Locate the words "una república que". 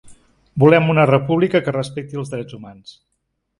0.93-1.75